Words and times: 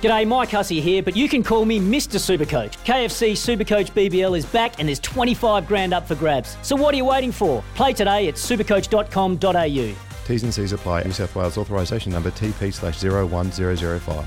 G'day, 0.00 0.28
Mike 0.28 0.50
Hussey 0.50 0.80
here, 0.80 1.02
but 1.02 1.16
you 1.16 1.28
can 1.28 1.42
call 1.42 1.64
me 1.64 1.80
Mr. 1.80 2.20
Supercoach. 2.20 2.74
KFC 2.84 3.32
Supercoach 3.32 3.90
BBL 3.90 4.38
is 4.38 4.46
back 4.46 4.78
and 4.78 4.86
there's 4.86 5.00
25 5.00 5.66
grand 5.66 5.92
up 5.92 6.06
for 6.06 6.14
grabs. 6.14 6.56
So 6.62 6.76
what 6.76 6.94
are 6.94 6.96
you 6.96 7.04
waiting 7.04 7.32
for? 7.32 7.64
Play 7.74 7.94
today 7.94 8.28
at 8.28 8.34
supercoach.com.au. 8.36 9.96
T's 10.24 10.42
and 10.44 10.54
C's 10.54 10.72
apply. 10.72 11.02
New 11.02 11.10
South 11.10 11.34
Wales 11.34 11.58
authorisation 11.58 12.12
number 12.12 12.30
TP 12.30 12.72
slash 12.72 13.02
01005. 13.02 14.24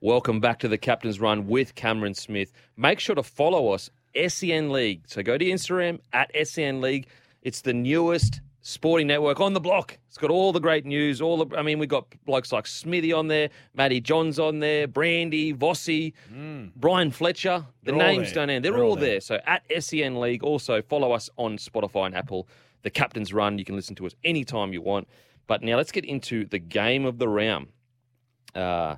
Welcome 0.00 0.38
back 0.38 0.60
to 0.60 0.68
the 0.68 0.78
Captain's 0.78 1.18
Run 1.18 1.48
with 1.48 1.74
Cameron 1.74 2.14
Smith. 2.14 2.52
Make 2.76 3.00
sure 3.00 3.16
to 3.16 3.24
follow 3.24 3.70
us, 3.72 3.90
SEN 4.28 4.70
League. 4.70 5.02
So 5.08 5.24
go 5.24 5.36
to 5.36 5.44
Instagram 5.44 5.98
at 6.12 6.30
SEN 6.46 6.80
League. 6.80 7.08
It's 7.42 7.60
the 7.60 7.74
newest 7.74 8.40
sporting 8.62 9.08
network 9.08 9.40
on 9.40 9.52
the 9.52 9.60
block. 9.60 9.98
It's 10.08 10.16
got 10.16 10.30
all 10.30 10.52
the 10.52 10.60
great 10.60 10.86
news. 10.86 11.20
All 11.20 11.44
the, 11.44 11.56
I 11.56 11.62
mean, 11.62 11.78
we've 11.78 11.88
got 11.88 12.06
blokes 12.24 12.52
like 12.52 12.66
Smithy 12.66 13.12
on 13.12 13.26
there, 13.26 13.50
Matty 13.74 14.00
Johns 14.00 14.38
on 14.38 14.60
there, 14.60 14.86
Brandy, 14.86 15.52
Vossi, 15.52 16.12
Bryan 16.76 17.10
Fletcher. 17.10 17.66
The 17.82 17.92
They're 17.92 17.98
names 17.98 18.32
don't 18.32 18.48
end. 18.50 18.64
They're, 18.64 18.72
They're 18.72 18.82
all, 18.82 18.90
all 18.90 18.96
there. 18.96 19.10
there. 19.10 19.20
So 19.20 19.40
at 19.46 19.62
SEN 19.80 20.20
League. 20.20 20.42
Also 20.42 20.80
follow 20.80 21.12
us 21.12 21.28
on 21.36 21.58
Spotify 21.58 22.06
and 22.06 22.14
Apple. 22.14 22.48
The 22.82 22.90
Captain's 22.90 23.32
Run. 23.32 23.58
You 23.58 23.64
can 23.64 23.76
listen 23.76 23.94
to 23.96 24.06
us 24.06 24.14
anytime 24.24 24.72
you 24.72 24.80
want. 24.80 25.08
But 25.48 25.62
now 25.62 25.76
let's 25.76 25.92
get 25.92 26.04
into 26.04 26.46
the 26.46 26.58
game 26.58 27.04
of 27.04 27.18
the 27.18 27.28
round. 27.28 27.68
Uh, 28.54 28.96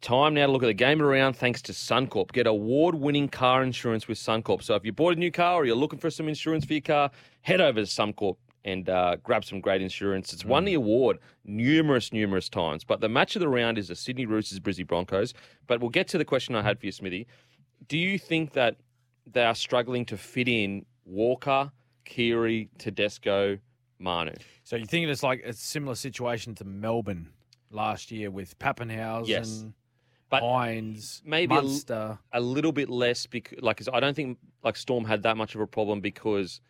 time 0.00 0.34
now 0.34 0.46
to 0.46 0.52
look 0.52 0.62
at 0.62 0.66
the 0.66 0.74
game 0.74 1.00
of 1.00 1.06
the 1.06 1.12
round 1.12 1.36
thanks 1.36 1.60
to 1.62 1.72
Suncorp. 1.72 2.32
Get 2.32 2.46
award 2.46 2.94
winning 2.94 3.28
car 3.28 3.62
insurance 3.62 4.06
with 4.06 4.18
Suncorp. 4.18 4.62
So 4.62 4.74
if 4.76 4.84
you 4.84 4.92
bought 4.92 5.16
a 5.16 5.18
new 5.18 5.30
car 5.32 5.56
or 5.56 5.64
you're 5.64 5.76
looking 5.76 5.98
for 5.98 6.10
some 6.10 6.28
insurance 6.28 6.64
for 6.64 6.74
your 6.74 6.82
car, 6.82 7.10
head 7.40 7.60
over 7.60 7.80
to 7.80 7.86
Suncorp 7.86 8.36
and 8.64 8.88
uh, 8.88 9.16
grab 9.22 9.44
some 9.44 9.60
great 9.60 9.82
insurance. 9.82 10.32
It's 10.32 10.44
won 10.44 10.64
the 10.64 10.74
award 10.74 11.18
numerous, 11.44 12.12
numerous 12.12 12.48
times. 12.48 12.84
But 12.84 13.00
the 13.00 13.08
match 13.08 13.36
of 13.36 13.40
the 13.40 13.48
round 13.48 13.78
is 13.78 13.88
the 13.88 13.96
Sydney 13.96 14.26
Roosters 14.26 14.60
Brizzy 14.60 14.86
Broncos. 14.86 15.34
But 15.66 15.80
we'll 15.80 15.90
get 15.90 16.08
to 16.08 16.18
the 16.18 16.24
question 16.24 16.54
I 16.54 16.62
had 16.62 16.78
for 16.78 16.86
you, 16.86 16.92
Smithy. 16.92 17.26
Do 17.88 17.98
you 17.98 18.18
think 18.18 18.52
that 18.52 18.76
they 19.26 19.44
are 19.44 19.54
struggling 19.54 20.04
to 20.06 20.16
fit 20.16 20.48
in 20.48 20.84
Walker, 21.04 21.70
Keary, 22.04 22.68
Tedesco, 22.78 23.58
Manu? 23.98 24.32
So 24.64 24.76
you 24.76 24.86
think 24.86 25.08
it's 25.08 25.22
like 25.22 25.42
a 25.44 25.52
similar 25.52 25.96
situation 25.96 26.54
to 26.56 26.64
Melbourne 26.64 27.28
last 27.70 28.10
year 28.10 28.30
with 28.30 28.58
Papenhuyzen, 28.58 29.26
Yes. 29.26 29.66
But 30.30 30.40
Hines, 30.40 31.20
maybe 31.26 31.54
a 31.54 32.18
a 32.32 32.40
little 32.40 32.72
bit 32.72 32.88
less 32.88 33.26
because 33.26 33.58
like 33.60 33.82
I 33.92 34.00
don't 34.00 34.16
think 34.16 34.38
like 34.64 34.76
Storm 34.76 35.04
had 35.04 35.22
that 35.24 35.36
much 35.36 35.54
of 35.54 35.60
a 35.60 35.66
problem 35.66 36.00
because 36.00 36.62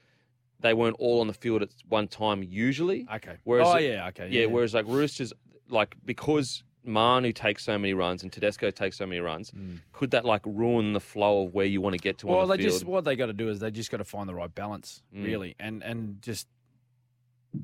they 0.63 0.75
weren't 0.75 0.97
all 0.99 1.21
on 1.21 1.27
the 1.27 1.35
field 1.35 1.63
at 1.63 1.71
one 1.89 2.09
time 2.09 2.43
usually. 2.43 3.07
Okay. 3.15 3.37
Whereas 3.45 3.69
oh 3.69 3.79
yeah, 3.79 4.09
okay. 4.09 4.29
Yeah, 4.31 4.47
whereas 4.47 4.73
like 4.75 4.87
Roosters 4.87 5.33
like 5.69 5.95
because 6.05 6.63
Manu 6.85 7.33
takes 7.33 7.65
so 7.65 7.79
many 7.79 7.95
runs 7.95 8.23
and 8.25 8.33
Tedesco 8.33 8.71
takes 8.71 8.97
so 8.99 9.07
many 9.07 9.21
runs, 9.21 9.53
could 9.93 10.11
that 10.13 10.25
like 10.25 10.43
ruin 10.45 10.93
the 10.95 11.01
flow 11.01 11.45
of 11.47 11.55
where 11.55 11.67
you 11.67 11.81
want 11.81 11.95
to 11.95 11.99
get 11.99 12.19
to 12.19 12.27
well, 12.27 12.41
on 12.41 12.49
the 12.49 12.57
they 12.57 12.63
field? 12.65 12.73
just 12.73 12.85
what 12.85 13.05
they 13.05 13.15
got 13.17 13.27
to 13.27 13.33
do 13.33 13.49
is 13.49 13.61
they 13.61 13.71
just 13.71 13.91
got 13.91 13.99
to 13.99 14.05
find 14.05 14.29
the 14.29 14.35
right 14.35 14.53
balance, 14.55 15.03
Mm. 15.15 15.25
really, 15.25 15.55
and 15.61 15.83
and 15.85 16.21
just 16.23 16.49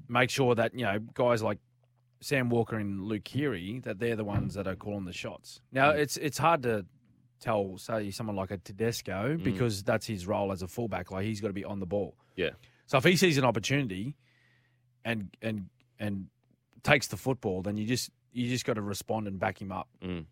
make 0.08 0.30
sure 0.30 0.54
that 0.54 0.74
you 0.74 0.84
know 0.84 0.98
guys 1.14 1.42
like 1.42 1.58
Sam 2.20 2.48
Walker 2.50 2.76
and 2.76 3.04
Luke 3.04 3.24
Keary 3.24 3.80
that 3.80 3.98
they're 3.98 4.16
the 4.16 4.24
ones 4.24 4.54
that 4.54 4.66
are 4.66 4.76
calling 4.76 5.04
the 5.04 5.12
shots. 5.12 5.60
Now 5.72 5.92
Mm. 5.92 5.98
it's 5.98 6.16
it's 6.16 6.38
hard 6.38 6.62
to 6.64 6.84
tell, 7.40 7.78
say 7.78 8.10
someone 8.10 8.34
like 8.36 8.50
a 8.50 8.58
Tedesco 8.58 9.36
Mm. 9.36 9.42
because 9.44 9.82
that's 9.84 10.06
his 10.06 10.26
role 10.26 10.50
as 10.52 10.62
a 10.62 10.68
fullback. 10.68 11.10
Like 11.10 11.24
he's 11.24 11.40
got 11.40 11.48
to 11.48 11.52
be 11.54 11.64
on 11.64 11.78
the 11.80 11.86
ball. 11.86 12.16
Yeah. 12.36 12.50
So 12.88 12.98
if 12.98 13.04
he 13.04 13.16
sees 13.16 13.38
an 13.38 13.44
opportunity, 13.44 14.16
and 15.04 15.30
and 15.40 15.68
and 16.00 16.26
takes 16.82 17.06
the 17.06 17.16
football, 17.16 17.62
then 17.62 17.76
you 17.76 17.86
just 17.86 18.10
you 18.32 18.48
just 18.48 18.64
got 18.64 18.74
to 18.74 18.82
respond 18.82 19.28
and 19.28 19.38
back 19.38 19.60
him 19.62 19.70
up. 19.70 19.88
Mm. 20.02 20.24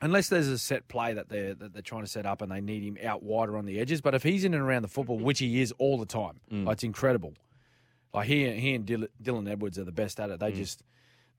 Unless 0.00 0.28
there's 0.28 0.46
a 0.48 0.58
set 0.58 0.86
play 0.88 1.12
that 1.14 1.28
they're 1.28 1.54
that 1.54 1.72
they're 1.72 1.82
trying 1.82 2.04
to 2.04 2.08
set 2.10 2.24
up 2.24 2.40
and 2.40 2.50
they 2.52 2.60
need 2.60 2.82
him 2.82 2.96
out 3.04 3.22
wider 3.22 3.56
on 3.58 3.66
the 3.66 3.78
edges, 3.80 4.00
but 4.00 4.14
if 4.14 4.22
he's 4.22 4.44
in 4.44 4.54
and 4.54 4.62
around 4.62 4.82
the 4.82 4.88
football, 4.88 5.18
which 5.18 5.40
he 5.40 5.60
is 5.60 5.72
all 5.78 5.98
the 5.98 6.06
time, 6.06 6.40
Mm. 6.50 6.64
like, 6.66 6.74
it's 6.74 6.84
incredible. 6.84 7.34
Like 8.14 8.26
he 8.28 8.48
he 8.52 8.74
and 8.74 8.86
Dylan, 8.86 9.50
Edwards 9.50 9.78
are 9.78 9.84
the 9.84 9.92
best 9.92 10.18
at 10.20 10.30
it. 10.30 10.36
Mm. 10.38 10.40
They 10.40 10.52
just 10.52 10.82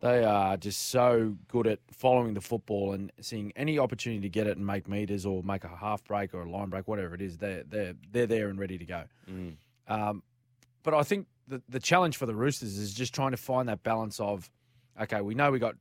they 0.01 0.23
are 0.23 0.55
just 0.57 0.89
so 0.89 1.37
good 1.47 1.67
at 1.67 1.79
following 1.91 2.33
the 2.33 2.41
football 2.41 2.93
and 2.93 3.11
seeing 3.21 3.51
any 3.55 3.79
opportunity 3.79 4.21
to 4.21 4.29
get 4.29 4.45
it 4.47 4.55
and 4.57 4.65
make 4.65 4.87
meters 4.87 5.25
or 5.25 5.41
make 5.43 5.63
a 5.63 5.67
half 5.69 6.03
break 6.05 6.33
or 6.33 6.41
a 6.41 6.49
line 6.49 6.69
break, 6.69 6.87
whatever 6.87 7.15
it 7.15 7.21
is. 7.21 7.37
They're 7.37 7.63
they're 7.63 7.93
they're 8.11 8.27
there 8.27 8.49
and 8.49 8.59
ready 8.59 8.77
to 8.77 8.85
go. 8.85 9.03
Mm. 9.29 9.55
Um, 9.87 10.23
but 10.89 10.97
I 10.97 11.03
think 11.03 11.27
the 11.47 11.61
the 11.69 11.79
challenge 11.79 12.17
for 12.17 12.25
the 12.25 12.35
Roosters 12.35 12.77
is 12.77 12.93
just 12.93 13.13
trying 13.13 13.31
to 13.31 13.37
find 13.37 13.67
that 13.69 13.83
balance 13.83 14.19
of, 14.19 14.49
okay, 15.01 15.21
we 15.21 15.35
know 15.35 15.51
we 15.51 15.59
got 15.59 15.75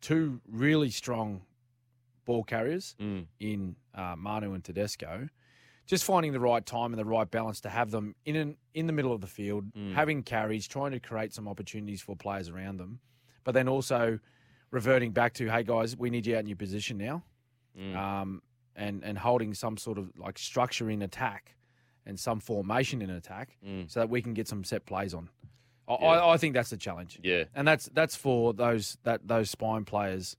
two 0.00 0.40
really 0.48 0.90
strong 0.90 1.42
ball 2.24 2.44
carriers 2.44 2.94
Mm. 3.00 3.26
in 3.40 3.76
uh, 3.94 4.14
Manu 4.16 4.52
and 4.54 4.62
Tedesco. 4.64 5.28
Just 5.86 6.04
finding 6.04 6.32
the 6.32 6.38
right 6.40 6.64
time 6.64 6.92
and 6.92 6.98
the 6.98 7.04
right 7.04 7.28
balance 7.28 7.60
to 7.62 7.68
have 7.68 7.90
them 7.90 8.14
in 8.24 8.36
an, 8.36 8.56
in 8.74 8.86
the 8.86 8.92
middle 8.92 9.12
of 9.12 9.20
the 9.20 9.26
field, 9.26 9.64
Mm. 9.74 9.92
having 9.94 10.22
carries, 10.22 10.68
trying 10.68 10.92
to 10.92 11.00
create 11.00 11.32
some 11.34 11.48
opportunities 11.48 12.00
for 12.00 12.14
players 12.16 12.48
around 12.48 12.76
them, 12.78 13.00
but 13.44 13.52
then 13.52 13.68
also 13.68 14.20
reverting 14.70 15.10
back 15.12 15.34
to, 15.34 15.50
hey 15.50 15.64
guys, 15.64 15.96
we 15.96 16.08
need 16.10 16.24
you 16.26 16.36
out 16.36 16.40
in 16.40 16.46
your 16.46 16.56
position 16.56 16.96
now, 16.98 17.24
Mm. 17.76 17.96
um, 17.96 18.42
and 18.76 19.02
and 19.04 19.18
holding 19.18 19.54
some 19.54 19.76
sort 19.76 19.98
of 19.98 20.16
like 20.16 20.38
structure 20.38 20.88
in 20.88 21.02
attack 21.02 21.56
and 22.06 22.18
some 22.18 22.40
formation 22.40 23.02
in 23.02 23.10
an 23.10 23.16
attack, 23.16 23.56
Mm. 23.64 23.90
so 23.90 24.00
that 24.00 24.08
we 24.10 24.20
can 24.22 24.34
get 24.34 24.48
some 24.48 24.64
set 24.64 24.84
plays 24.86 25.14
on. 25.14 25.28
I, 25.88 25.92
Yeah. 26.00 26.06
I, 26.08 26.32
I 26.34 26.36
think 26.36 26.54
that's 26.54 26.70
the 26.70 26.76
challenge, 26.76 27.18
Yeah. 27.22 27.44
and 27.54 27.66
that's 27.66 27.88
that's 27.92 28.16
for 28.16 28.52
those 28.54 28.98
that 29.02 29.26
those 29.26 29.50
spine 29.50 29.84
players, 29.84 30.36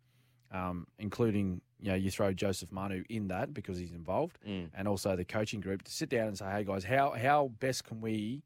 um, 0.51 0.87
including 0.99 1.61
you 1.79 1.89
know 1.89 1.95
you 1.95 2.09
throw 2.11 2.31
Joseph 2.33 2.71
Manu 2.71 3.03
in 3.09 3.27
that 3.27 3.53
because 3.53 3.77
he's 3.77 3.91
involved, 3.91 4.39
Mm. 4.47 4.69
and 4.73 4.87
also 4.87 5.15
the 5.15 5.25
coaching 5.25 5.59
group 5.61 5.83
to 5.83 5.91
sit 5.91 6.09
down 6.09 6.27
and 6.27 6.37
say, 6.37 6.49
hey 6.51 6.63
guys, 6.63 6.83
how 6.85 7.11
how 7.11 7.49
best 7.59 7.83
can 7.83 8.01
we, 8.01 8.43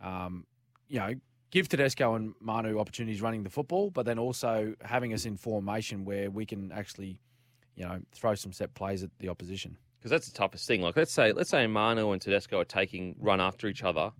um, 0.00 0.46
you 0.88 0.98
know. 0.98 1.14
Give 1.50 1.68
Tedesco 1.68 2.14
and 2.14 2.32
Manu 2.40 2.78
opportunities 2.78 3.20
running 3.20 3.42
the 3.42 3.50
football, 3.50 3.90
but 3.90 4.06
then 4.06 4.18
also 4.18 4.74
having 4.80 5.12
us 5.12 5.26
in 5.26 5.36
formation 5.36 6.06
where 6.06 6.30
we 6.30 6.46
can 6.46 6.72
actually, 6.72 7.20
you 7.76 7.84
know, 7.84 8.00
throw 8.10 8.34
some 8.34 8.54
set 8.54 8.72
plays 8.72 9.02
at 9.02 9.10
the 9.18 9.28
opposition. 9.28 9.76
Because 10.02 10.10
that's 10.10 10.26
the 10.26 10.36
toughest 10.36 10.66
thing. 10.66 10.82
Like 10.82 10.96
let's 10.96 11.12
say 11.12 11.32
let's 11.32 11.50
say 11.50 11.64
Manu 11.68 12.10
and 12.10 12.20
Tedesco 12.20 12.58
are 12.60 12.64
taking 12.64 13.14
run 13.20 13.40
after 13.40 13.68
each 13.68 13.84
other, 13.84 14.10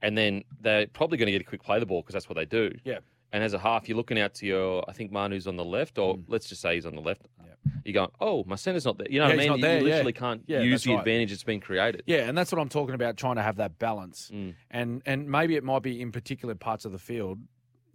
and 0.00 0.16
then 0.16 0.44
they're 0.60 0.86
probably 0.86 1.18
going 1.18 1.26
to 1.26 1.32
get 1.32 1.42
a 1.42 1.44
quick 1.44 1.62
play 1.62 1.78
the 1.78 1.86
ball 1.86 2.00
because 2.02 2.14
that's 2.14 2.28
what 2.28 2.36
they 2.36 2.46
do. 2.46 2.72
Yeah. 2.84 2.98
And 3.30 3.44
as 3.44 3.52
a 3.52 3.58
half, 3.58 3.86
you're 3.90 3.96
looking 3.98 4.18
out 4.18 4.32
to 4.36 4.46
your. 4.46 4.82
I 4.88 4.92
think 4.94 5.12
Manu's 5.12 5.46
on 5.46 5.56
the 5.56 5.64
left, 5.64 5.98
or 5.98 6.18
let's 6.28 6.48
just 6.48 6.62
say 6.62 6.76
he's 6.76 6.86
on 6.86 6.94
the 6.94 7.02
left. 7.02 7.22
Mm. 7.24 7.44
Yeah. 7.46 7.52
You're 7.84 7.92
going, 7.94 8.10
oh, 8.20 8.42
my 8.46 8.56
center's 8.56 8.86
not 8.86 8.96
there. 8.96 9.06
You 9.10 9.18
know 9.20 9.26
Yeah, 9.28 9.34
what 9.36 9.44
I 9.44 9.48
mean? 9.50 9.60
there, 9.60 9.78
you 9.80 9.86
yeah. 9.86 9.92
literally 9.96 10.12
can't 10.14 10.42
Yeah, 10.46 10.60
use 10.60 10.82
the 10.84 10.92
right. 10.92 11.00
advantage 11.00 11.30
that's 11.30 11.44
been 11.44 11.60
created. 11.60 12.04
Yeah, 12.06 12.26
and 12.28 12.36
that's 12.38 12.50
what 12.50 12.58
I'm 12.58 12.70
talking 12.70 12.94
about, 12.94 13.18
trying 13.18 13.36
to 13.36 13.42
have 13.42 13.56
that 13.56 13.78
balance. 13.78 14.30
Mm. 14.32 14.54
And 14.70 15.02
and 15.04 15.28
maybe 15.30 15.56
it 15.56 15.64
might 15.64 15.82
be 15.82 16.00
in 16.00 16.10
particular 16.10 16.54
parts 16.54 16.86
of 16.86 16.92
the 16.92 16.98
field, 16.98 17.38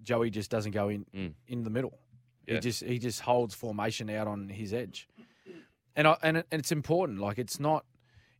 Joey 0.03 0.29
just 0.29 0.51
doesn't 0.51 0.71
go 0.71 0.89
in 0.89 1.05
Mm. 1.15 1.33
in 1.47 1.63
the 1.63 1.69
middle. 1.71 1.97
He 2.45 2.59
just 2.59 2.83
he 2.83 2.99
just 2.99 3.21
holds 3.21 3.55
formation 3.55 4.09
out 4.11 4.27
on 4.27 4.49
his 4.49 4.73
edge. 4.73 5.07
And 5.95 6.07
I, 6.07 6.17
and 6.23 6.37
it, 6.37 6.47
and 6.51 6.59
it's 6.59 6.71
important. 6.71 7.19
Like 7.19 7.37
it's 7.37 7.59
not 7.59 7.85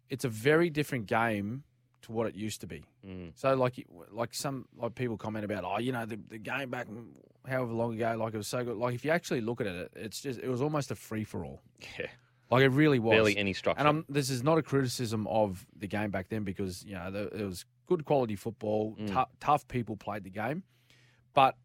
it's 0.10 0.25
a 0.25 0.30
very 0.30 0.69
different 0.69 1.06
game 1.07 1.63
to 2.04 2.12
what 2.12 2.27
it 2.27 2.36
used 2.36 2.60
to 2.62 2.68
be. 2.68 2.83
Mm. 3.07 3.31
So 3.36 3.54
like 3.56 3.77
you- 3.77 3.86
like 4.12 4.33
some 4.33 4.68
like 4.75 4.95
people 4.95 5.18
comment 5.18 5.45
about 5.45 5.63
oh 5.63 5.80
you 5.80 5.92
know 5.92 6.06
the, 6.06 6.19
the 6.30 6.38
game 6.38 6.69
back 6.69 6.88
however 7.48 7.72
long 7.74 7.94
ago 7.95 8.16
like 8.18 8.33
it 8.33 8.38
was 8.38 8.48
so 8.48 8.63
good 8.63 8.77
like 8.77 8.95
if 8.95 9.04
you 9.06 9.12
actually 9.12 9.42
look 9.42 9.60
at 9.62 9.68
it 9.68 9.92
it's 9.95 10.22
just 10.22 10.39
it 10.39 10.48
was 10.50 10.62
almost 10.62 10.92
a 10.92 10.95
free 10.95 11.24
for 11.25 11.44
all 11.44 11.62
Yeah. 12.00 12.07
like 12.50 12.63
it 12.63 12.69
really 12.69 13.00
was 13.00 13.12
Barely 13.12 13.38
any 13.38 13.51
structure. 13.54 13.80
and 13.80 13.88
I'm, 13.88 14.06
this 14.07 14.30
is 14.30 14.44
not 14.44 14.57
a 14.57 14.62
criticism 14.62 15.27
of 15.27 15.66
the 15.77 15.88
game 15.88 16.10
back 16.12 16.30
then 16.30 16.44
because 16.44 16.83
you 16.86 16.95
know 16.95 17.30
it 17.33 17.44
was 17.45 17.66
good 17.88 18.06
quality 18.06 18.36
football. 18.38 18.95
Mm. 19.00 19.07
tou- 19.13 19.31
tough 19.42 19.68
people 19.68 19.95
played 19.98 20.24
the 20.24 20.30
game, 20.30 20.63
but 21.33 21.56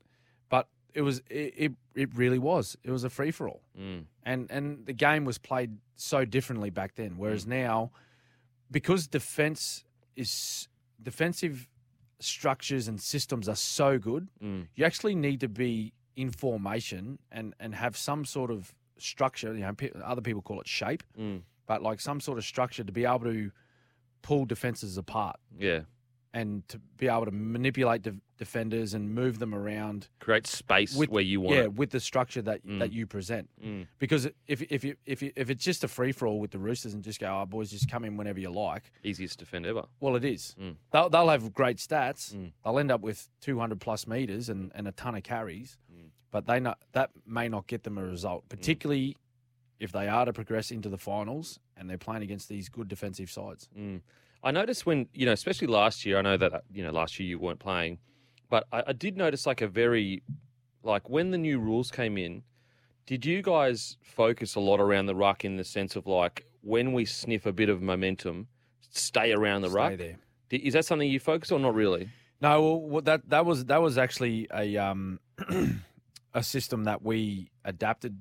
it 0.94 1.02
was 1.02 1.18
it, 1.30 1.54
it, 1.56 1.72
it 1.94 2.14
really 2.16 2.38
was. 2.38 2.76
It 2.82 2.90
was 2.90 3.04
a 3.04 3.10
free 3.10 3.30
for 3.30 3.48
all, 3.48 3.62
Mm. 3.78 4.04
and 4.24 4.50
and 4.50 4.86
the 4.86 4.92
game 4.92 5.24
was 5.24 5.38
played 5.38 5.78
so 5.96 6.24
differently 6.24 6.70
back 6.70 6.94
then. 6.94 7.16
Whereas 7.18 7.46
now, 7.46 7.90
because 8.70 9.06
defense 9.06 9.84
is 10.16 10.68
defensive 11.02 11.68
structures 12.20 12.88
and 12.88 13.00
systems 13.00 13.48
are 13.48 13.56
so 13.56 13.98
good, 13.98 14.28
Mm. 14.42 14.68
you 14.74 14.84
actually 14.84 15.14
need 15.14 15.40
to 15.40 15.48
be 15.48 15.92
in 16.16 16.30
formation 16.30 17.18
and 17.30 17.54
and 17.60 17.74
have 17.74 17.96
some 17.96 18.24
sort 18.24 18.50
of 18.50 18.74
structure. 18.98 19.54
You 19.54 19.60
know, 19.60 19.74
other 20.04 20.22
people 20.22 20.42
call 20.42 20.60
it 20.60 20.66
shape, 20.68 21.02
Mm. 21.18 21.42
but 21.66 21.82
like 21.82 22.00
some 22.00 22.20
sort 22.20 22.38
of 22.38 22.44
structure 22.44 22.82
to 22.84 22.92
be 22.92 23.04
able 23.04 23.20
to 23.32 23.52
pull 24.22 24.44
defenses 24.46 24.98
apart 24.98 25.38
Yeah. 25.56 25.82
And 26.34 26.66
to 26.68 26.78
be 26.98 27.08
able 27.08 27.24
to 27.24 27.30
manipulate 27.30 28.02
de- 28.02 28.14
defenders 28.36 28.92
and 28.94 29.14
move 29.14 29.38
them 29.38 29.54
around 29.54 30.08
Create 30.20 30.46
space 30.46 30.94
with 30.94 31.08
where 31.08 31.22
you 31.22 31.40
want 31.40 31.56
yeah 31.56 31.62
it. 31.62 31.72
with 31.74 31.90
the 31.90 31.98
structure 32.00 32.42
that 32.42 32.64
Mm. 32.66 32.78
that 32.80 32.92
you 32.92 33.06
present. 33.06 33.48
Mm. 33.64 33.86
Because 33.98 34.28
if 34.46 34.62
if 34.70 34.84
you, 34.84 34.94
if 35.06 35.22
you, 35.22 35.32
if 35.36 35.48
it's 35.50 35.64
just 35.64 35.84
a 35.84 35.88
free 35.88 36.12
for 36.12 36.26
all 36.28 36.38
with 36.38 36.50
the 36.50 36.58
Roosters 36.58 36.92
and 36.94 37.02
just 37.02 37.18
go, 37.18 37.26
oh 37.40 37.46
boys, 37.46 37.70
just 37.70 37.90
come 37.90 38.04
in 38.04 38.16
whenever 38.16 38.38
you 38.38 38.50
like. 38.50 38.92
Easiest 39.02 39.38
defend 39.38 39.64
ever. 39.66 39.84
Well, 40.00 40.16
it 40.16 40.24
is. 40.24 40.54
Mm. 40.60 40.76
They'll, 40.92 41.08
they'll 41.08 41.28
have 41.30 41.52
great 41.54 41.78
stats. 41.78 42.34
Mm. 42.34 42.52
They'll 42.64 42.78
end 42.78 42.90
up 42.92 43.00
with 43.00 43.28
200 43.40 43.80
plus 43.80 44.06
meters 44.06 44.48
and, 44.50 44.70
and 44.74 44.86
a 44.86 44.92
ton 44.92 45.14
of 45.14 45.22
carries, 45.22 45.78
Mm. 45.92 46.10
but 46.30 46.46
they 46.46 46.60
not, 46.60 46.78
that 46.92 47.10
may 47.26 47.48
not 47.48 47.66
get 47.66 47.82
them 47.84 47.96
a 47.98 48.04
result, 48.04 48.44
particularly 48.48 49.16
if 49.80 49.92
they 49.92 50.08
are 50.08 50.24
to 50.26 50.32
progress 50.32 50.70
into 50.70 50.88
the 50.88 50.98
finals 50.98 51.58
and 51.76 51.88
they're 51.88 51.96
playing 51.98 52.22
against 52.22 52.48
these 52.48 52.68
good 52.68 52.88
defensive 52.88 53.30
sides. 53.30 53.68
I 54.42 54.50
noticed 54.50 54.86
when 54.86 55.08
you 55.12 55.26
know, 55.26 55.32
especially 55.32 55.66
last 55.66 56.06
year. 56.06 56.18
I 56.18 56.22
know 56.22 56.36
that 56.36 56.64
you 56.72 56.82
know 56.82 56.90
last 56.92 57.18
year 57.18 57.28
you 57.28 57.38
weren't 57.38 57.58
playing, 57.58 57.98
but 58.48 58.66
I, 58.72 58.82
I 58.88 58.92
did 58.92 59.16
notice 59.16 59.46
like 59.46 59.60
a 59.60 59.68
very 59.68 60.22
like 60.82 61.08
when 61.08 61.30
the 61.30 61.38
new 61.38 61.58
rules 61.58 61.90
came 61.90 62.16
in. 62.16 62.42
Did 63.06 63.24
you 63.24 63.42
guys 63.42 63.96
focus 64.02 64.54
a 64.54 64.60
lot 64.60 64.80
around 64.80 65.06
the 65.06 65.14
ruck 65.14 65.44
in 65.44 65.56
the 65.56 65.64
sense 65.64 65.96
of 65.96 66.06
like 66.06 66.46
when 66.62 66.92
we 66.92 67.04
sniff 67.04 67.46
a 67.46 67.52
bit 67.52 67.68
of 67.68 67.80
momentum, 67.80 68.48
stay 68.90 69.32
around 69.32 69.62
the 69.62 69.70
Stay 69.70 69.76
ruck? 69.76 69.96
there. 69.96 70.18
Is 70.50 70.74
that 70.74 70.84
something 70.84 71.08
you 71.08 71.20
focus 71.20 71.50
on? 71.52 71.62
Not 71.62 71.74
really. 71.74 72.10
No, 72.40 72.74
well, 72.74 73.02
that 73.02 73.28
that 73.30 73.44
was 73.44 73.64
that 73.66 73.82
was 73.82 73.98
actually 73.98 74.46
a 74.54 74.76
um 74.76 75.20
a 76.34 76.42
system 76.42 76.84
that 76.84 77.02
we 77.02 77.50
adapted. 77.64 78.20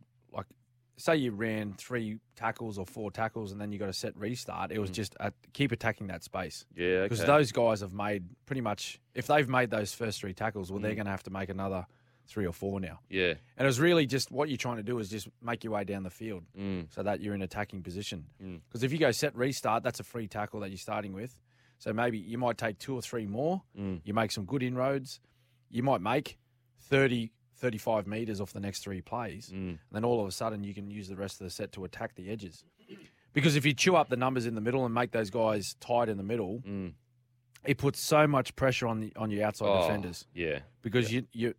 Say 0.99 1.17
you 1.17 1.31
ran 1.31 1.73
three 1.73 2.17
tackles 2.35 2.77
or 2.79 2.85
four 2.85 3.11
tackles, 3.11 3.51
and 3.51 3.61
then 3.61 3.71
you 3.71 3.77
got 3.77 3.89
a 3.89 3.93
set 3.93 4.17
restart. 4.17 4.71
It 4.71 4.79
was 4.79 4.89
just 4.89 5.15
uh 5.19 5.29
keep 5.53 5.71
attacking 5.71 6.07
that 6.07 6.23
space 6.23 6.65
Yeah, 6.75 6.85
Mm. 6.85 6.97
okay. 6.97 7.03
because 7.09 7.25
those 7.25 7.51
guys 7.51 7.81
have 7.81 7.93
made 7.93 8.23
pretty 8.47 8.61
much. 8.61 8.99
If 9.13 9.27
they've 9.27 9.47
made 9.47 9.69
those 9.69 9.93
first 9.93 10.19
three 10.21 10.33
tackles, 10.33 10.71
well, 10.71 10.79
they're 10.81 10.93
Mm. 10.93 10.95
going 10.95 11.05
to 11.05 11.11
have 11.11 11.23
to 11.23 11.29
make 11.31 11.49
another 11.49 11.85
three 12.25 12.45
or 12.45 12.51
four 12.51 12.79
now. 12.81 12.99
yeah. 13.09 13.35
And 13.55 13.65
it 13.65 13.65
was 13.65 13.79
really 13.79 14.05
just 14.05 14.31
what 14.31 14.49
you're 14.49 14.57
trying 14.57 14.75
to 14.77 14.83
do 14.83 14.99
is 14.99 15.09
just 15.09 15.29
make 15.41 15.63
your 15.63 15.71
way 15.73 15.83
down 15.85 16.03
the 16.03 16.09
field 16.09 16.43
Mm. 16.57 16.91
so 16.93 17.01
that 17.03 17.21
you're 17.21 17.33
in 17.35 17.41
attacking 17.41 17.83
position. 17.83 18.25
Mm. 18.43 18.61
Because 18.67 18.83
if 18.83 18.91
you 18.91 18.97
go 18.97 19.11
set 19.11 19.33
restart, 19.35 19.83
that's 19.83 19.99
a 20.01 20.03
free 20.03 20.27
tackle 20.27 20.59
that 20.61 20.69
you're 20.69 20.77
starting 20.77 21.13
with. 21.13 21.39
So 21.77 21.93
maybe 21.93 22.17
you 22.17 22.37
might 22.37 22.57
take 22.57 22.79
two 22.79 22.95
or 22.95 23.01
three 23.01 23.27
more. 23.27 23.61
Mm. 23.77 24.01
You 24.03 24.13
make 24.13 24.31
some 24.31 24.43
good 24.45 24.61
inroads. 24.63 25.21
You 25.69 25.83
might 25.83 26.01
make 26.01 26.37
30, 26.79 27.31
35 27.57 28.07
metres 28.07 28.39
off 28.41 28.53
the 28.53 28.59
next 28.59 28.79
three 28.83 29.01
plays. 29.01 29.49
Mm. 29.53 29.55
And 29.69 29.79
then 29.91 30.05
all 30.05 30.21
of 30.21 30.27
a 30.27 30.31
sudden, 30.31 30.63
you 30.63 30.73
can 30.73 30.89
use 30.89 31.07
the 31.07 31.15
rest 31.15 31.39
of 31.41 31.45
the 31.45 31.51
set 31.51 31.71
to 31.73 31.83
attack 31.85 32.15
the 32.15 32.29
edges. 32.29 32.63
Because 33.33 33.55
if 33.55 33.65
you 33.65 33.73
chew 33.73 33.95
up 33.95 34.09
the 34.09 34.15
numbers 34.17 34.45
in 34.45 34.55
the 34.55 34.61
middle 34.61 34.85
and 34.85 34.93
make 34.93 35.11
those 35.11 35.29
guys 35.29 35.75
tight 35.79 36.09
in 36.09 36.17
the 36.17 36.23
middle, 36.23 36.61
Mm. 36.65 36.93
it 37.65 37.77
puts 37.77 37.99
so 37.99 38.27
much 38.27 38.55
pressure 38.55 38.87
on 38.87 38.99
the 38.99 39.11
on 39.15 39.29
your 39.31 39.45
outside 39.45 39.67
Oh, 39.67 39.81
defenders 39.81 40.25
Yeah. 40.33 40.59
because 40.81 41.11
you 41.11 41.27
you 41.33 41.53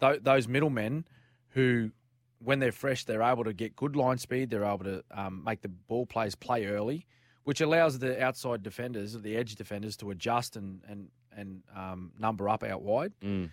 th- 0.00 0.22
those 0.22 0.46
middlemen 0.48 1.06
who 1.50 1.90
when 2.38 2.58
they're 2.58 2.72
fresh 2.72 3.04
they're 3.04 3.22
able 3.22 3.44
to 3.44 3.52
get 3.54 3.74
good 3.76 3.96
line 3.96 4.18
speed 4.18 4.50
they're 4.50 4.64
able 4.64 4.84
to 4.84 5.02
um, 5.10 5.42
make 5.44 5.62
the 5.62 5.68
ball 5.68 6.04
players 6.06 6.34
play 6.34 6.66
early 6.66 7.06
which 7.44 7.60
allows 7.62 7.98
the 7.98 8.22
outside 8.22 8.62
defenders 8.62 9.14
the 9.14 9.36
edge 9.36 9.54
defenders 9.54 9.96
to 9.96 10.10
adjust 10.10 10.54
and 10.56 10.82
and 10.86 11.08
and 11.32 11.62
um, 11.74 12.12
number 12.18 12.48
up 12.48 12.62
out 12.62 12.82
wide 12.82 13.12
Mm. 13.22 13.50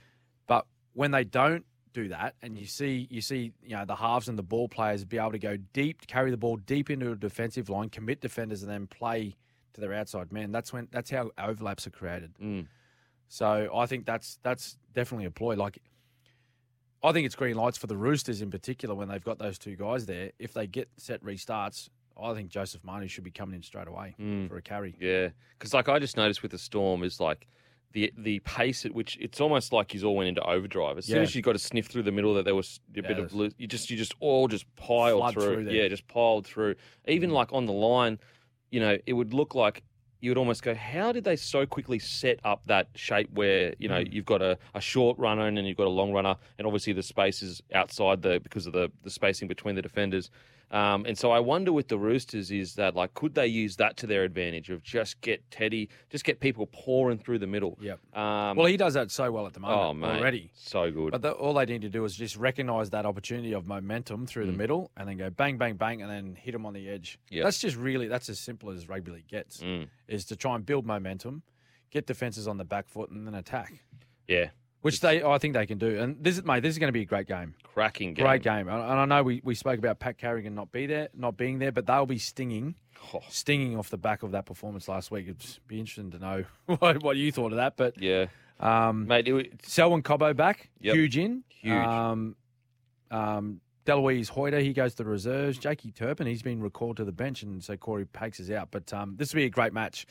but 0.48 0.68
when 0.94 1.12
they 1.12 1.24
don't 1.24 1.66
do 1.94 2.08
that 2.10 2.36
and 2.42 2.58
you 2.58 2.66
see 2.66 3.08
you 3.12 3.22
see 3.22 3.52
you 3.64 3.76
know 3.76 3.86
the 3.86 3.96
halves 3.96 4.28
and 4.28 4.38
the 4.38 4.44
ball 4.44 4.68
players 4.68 5.06
be 5.06 5.18
able 5.18 5.32
to 5.32 5.40
go 5.40 5.56
deep 5.74 6.06
carry 6.08 6.32
the 6.32 6.38
ball 6.38 6.58
deep 6.58 6.90
into 6.90 7.12
a 7.12 7.16
defensive 7.16 7.70
line 7.70 7.88
commit 7.90 8.20
defenders 8.20 8.64
and 8.64 8.72
then 8.72 8.88
play 8.88 9.36
to 9.74 9.82
their 9.82 9.94
outside 9.94 10.32
man 10.32 10.52
that's 10.52 10.74
when 10.74 10.88
that's 10.92 11.10
how 11.12 11.30
overlaps 11.38 11.86
are 11.88 11.92
created 11.92 12.34
Mm. 12.42 12.68
so 13.28 13.70
I 13.76 13.86
think 13.86 14.06
that's 14.06 14.40
that's 14.44 14.78
definitely 14.94 15.26
a 15.26 15.32
ploy. 15.32 15.56
Like, 15.56 15.80
I 17.04 17.12
think 17.12 17.26
it's 17.26 17.36
green 17.36 17.56
lights 17.56 17.78
for 17.78 17.88
the 17.88 17.98
Roosters 17.98 18.42
in 18.42 18.50
particular 18.50 18.96
when 18.96 19.08
they've 19.10 19.24
got 19.24 19.38
those 19.40 19.58
two 19.60 19.76
guys 19.76 20.06
there. 20.06 20.32
If 20.40 20.54
they 20.54 20.68
get 20.68 20.88
set 20.98 21.22
restarts, 21.24 21.90
I 22.22 22.34
think 22.34 22.50
Joseph 22.50 22.84
Manu 22.84 23.08
should 23.08 23.24
be 23.24 23.32
coming 23.32 23.56
in 23.56 23.64
straight 23.64 23.88
away 23.88 24.16
Mm. 24.20 24.48
for 24.48 24.58
a 24.58 24.62
carry. 24.62 24.96
Yeah, 25.00 25.30
because 25.58 25.74
like 25.74 25.90
I 25.90 26.00
just 26.00 26.16
noticed 26.16 26.42
with 26.44 26.52
the 26.52 26.58
storm 26.60 27.04
is 27.04 27.20
like 27.20 27.48
the 27.94 28.12
the 28.18 28.40
pace 28.40 28.86
at 28.86 28.94
which 28.94 29.18
it's 29.22 29.40
almost 29.40 29.72
like 29.72 29.92
he's 29.92 30.04
all 30.04 30.16
went 30.16 30.28
into 30.30 30.42
overdrive. 30.44 30.98
As 30.98 31.06
soon 31.06 31.18
Yeah. 31.18 31.22
as 31.22 31.36
you 31.36 31.42
got 31.42 31.56
a 31.56 31.60
sniff 31.60 31.86
through 31.88 32.04
the 32.04 32.12
middle, 32.12 32.34
that 32.34 32.44
there 32.46 32.56
was 32.56 32.80
a 32.98 33.02
bit 33.02 33.18
of 33.20 33.34
you 33.58 33.68
just 33.68 33.90
you 33.90 33.98
just 33.98 34.14
all 34.20 34.48
just 34.48 34.66
piled 34.76 35.20
Flood 35.20 35.34
through. 35.34 35.44
through 35.56 35.64
there. 35.66 35.74
yeah, 35.76 35.88
just 35.88 36.08
piled 36.08 36.46
through. 36.46 36.76
Even 37.08 37.30
like 37.30 37.54
on 37.54 37.66
the 37.66 37.74
line, 37.74 38.20
you 38.72 38.80
know, 38.80 38.98
it 39.06 39.14
would 39.14 39.34
look 39.34 39.56
like 39.56 39.84
you 40.22 40.30
would 40.32 40.38
almost 40.38 40.64
go, 40.64 40.74
how 40.74 41.12
did 41.12 41.26
they 41.26 41.36
so 41.36 41.66
quickly 41.66 42.00
set 42.00 42.40
up 42.46 42.66
that 42.66 42.88
shape 42.96 43.30
where 43.34 43.74
you 43.78 43.90
know 43.90 44.00
Mm. 44.04 44.14
you've 44.14 44.26
got 44.26 44.42
a, 44.42 44.58
a 44.74 44.80
short 44.82 45.20
runner 45.20 45.46
and 45.48 45.58
then 45.58 45.66
you've 45.66 45.76
got 45.78 45.86
a 45.88 45.90
long 45.90 46.12
runner, 46.14 46.36
and 46.58 46.66
obviously 46.66 46.94
the 46.94 47.04
space 47.04 47.44
is 47.44 47.62
outside 47.74 48.22
the 48.22 48.40
because 48.40 48.66
of 48.66 48.74
the 48.74 48.90
the 49.04 49.10
spacing 49.10 49.48
between 49.48 49.76
the 49.76 49.82
defenders. 49.82 50.32
Um, 50.74 51.06
and 51.06 51.16
so 51.16 51.30
I 51.32 51.40
wonder 51.40 51.72
with 51.72 51.88
the 51.88 52.00
Roosters 52.00 52.50
is 52.52 52.74
that 52.76 52.96
like 52.96 53.14
could 53.14 53.36
they 53.36 53.46
use 53.46 53.76
that 53.76 53.96
to 53.98 54.08
their 54.08 54.24
advantage 54.24 54.72
of 54.72 54.82
just 54.82 55.22
get 55.22 55.40
Teddy, 55.52 55.88
just 56.10 56.24
get 56.24 56.40
people 56.40 56.68
pouring 56.74 57.20
through 57.20 57.38
the 57.40 57.46
middle. 57.48 57.78
Yep. 57.80 58.00
Um, 58.18 58.58
Well, 58.58 58.66
he 58.66 58.76
does 58.76 58.96
that 58.96 59.12
so 59.12 59.32
well 59.32 59.46
at 59.46 59.54
the 59.54 59.60
oh 59.64 59.94
moment 59.94 60.20
already. 60.20 60.52
so 60.56 60.90
good. 60.92 61.12
But 61.12 61.22
the, 61.22 61.32
all 61.34 61.54
they 61.54 61.66
need 61.68 61.84
to 61.84 61.90
do 61.90 62.04
is 62.06 62.16
just 62.16 62.36
recognise 62.38 62.90
that 62.90 63.06
opportunity 63.06 63.54
of 63.54 63.68
momentum 63.68 64.26
through 64.26 64.48
the 64.48 64.52
Mm. 64.52 64.58
middle 64.58 64.92
and 64.98 65.08
then 65.08 65.18
go 65.18 65.30
bang, 65.30 65.58
bang, 65.60 65.76
bang, 65.76 66.02
and 66.02 66.10
then 66.10 66.34
hit 66.36 66.54
them 66.54 66.66
on 66.66 66.74
the 66.74 66.90
edge. 66.90 67.20
Yep. 67.30 67.44
That's 67.44 67.60
just 67.60 67.76
really 67.78 68.08
that's 68.08 68.28
as 68.30 68.40
simple 68.40 68.72
as 68.72 68.90
rugby 68.90 69.12
league 69.12 69.28
gets. 69.28 69.60
Mm. 69.62 69.88
Is 70.08 70.26
to 70.26 70.36
try 70.36 70.56
and 70.56 70.66
build 70.66 70.88
momentum, 70.88 71.44
get 71.92 72.08
defences 72.08 72.48
on 72.48 72.58
the 72.58 72.66
back 72.66 72.88
foot, 72.88 73.12
and 73.12 73.28
then 73.28 73.36
attack. 73.36 73.74
yeah, 74.28 74.48
Which 74.84 75.00
they, 75.00 75.24
I 75.24 75.38
think 75.40 75.56
they 75.56 75.66
can 75.66 75.80
do. 75.80 75.98
And 76.00 76.24
this 76.24 76.38
is, 76.38 76.44
mate, 76.44 76.60
this 76.62 76.72
is 76.72 76.78
going 76.78 76.90
to 76.90 76.94
be 76.94 77.02
a 77.02 77.06
great 77.06 77.26
game. 77.28 77.56
cracking 77.64 78.14
game. 78.14 78.26
Great 78.26 78.44
game. 78.44 78.68
And 78.68 78.82
I 78.84 79.06
know 79.06 79.24
we, 79.24 79.42
we 79.44 79.56
spoke 79.56 79.80
about 79.80 79.98
Pat 80.00 80.18
Carrigan 80.18 80.54
not 80.54 80.72
be 80.72 80.86
there, 80.86 81.10
not 81.16 81.38
being 81.38 81.60
there, 81.60 81.72
but 81.72 81.86
they'll 81.88 82.06
be 82.06 82.18
stinging, 82.20 82.76
Oh, 83.14 83.22
stinging 83.30 83.78
off 83.78 83.90
the 83.90 83.98
back 83.98 84.24
of 84.24 84.32
that 84.32 84.46
performance 84.46 84.88
last 84.88 85.10
week. 85.12 85.26
It'd 85.28 85.44
be 85.68 85.80
interesting 85.80 86.12
to 86.12 86.20
know 86.20 86.44
what, 86.80 87.02
what 87.02 87.18
you 87.18 87.32
thought 87.32 87.52
of 87.52 87.58
that. 87.58 87.76
But 87.76 88.02
yeah, 88.02 88.28
um, 88.60 89.08
mate. 89.08 89.28
It, 89.28 89.66
Selwyn 89.66 90.04
Cobbo 90.04 90.36
back, 90.36 90.70
Yep. 90.82 90.96
huge 90.96 91.18
in, 91.18 91.44
Huge. 91.50 91.74
Um, 91.74 92.36
um, 93.10 93.62
Delouise 93.86 94.30
Hoeter, 94.30 94.60
he 94.60 94.72
goes 94.74 94.96
to 94.96 95.04
the 95.04 95.10
reserves. 95.10 95.58
Jakey 95.58 95.92
Turpin, 95.92 96.28
he's 96.28 96.42
been 96.42 96.62
recalled 96.62 96.98
to 96.98 97.06
the 97.06 97.12
bench, 97.12 97.44
and 97.44 97.64
so 97.64 97.76
Corey 97.78 98.06
Paix 98.06 98.40
is 98.40 98.50
out. 98.52 98.70
But 98.72 98.94
um, 98.94 99.16
this 99.18 99.34
will 99.34 99.40
be 99.40 99.46
a 99.46 99.50
great 99.50 99.74
match. 99.74 100.06